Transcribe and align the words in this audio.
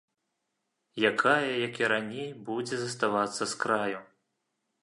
Якая, 1.09 1.51
як 1.67 1.73
і 1.83 1.89
раней, 1.95 2.29
будзе 2.49 2.75
заставацца 2.85 3.43
з 3.53 3.63
краю. 3.67 3.99